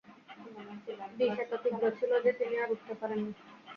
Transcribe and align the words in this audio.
বিষ 1.17 1.35
এত 1.43 1.51
তীব্র 1.63 1.83
ছিল 1.99 2.11
যে, 2.25 2.31
তিনি 2.39 2.55
আর 2.63 2.69
উঠতে 2.73 2.93
পারেননি। 3.01 3.31